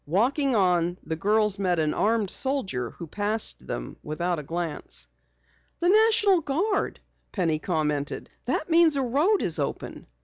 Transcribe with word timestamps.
Walking 0.07 0.55
on, 0.55 0.97
the 1.05 1.15
girls 1.15 1.59
met 1.59 1.77
an 1.77 1.93
armed 1.93 2.31
soldier 2.31 2.89
who 2.89 3.05
passed 3.05 3.67
them 3.67 3.95
without 4.01 4.39
a 4.39 4.41
glance. 4.41 5.07
"The 5.77 5.89
National 5.89 6.41
Guard," 6.41 6.99
Penny 7.31 7.59
commented. 7.59 8.27
"That 8.45 8.67
means 8.67 8.95
a 8.95 9.03
road 9.03 9.43
is 9.43 9.59
open." 9.59 10.07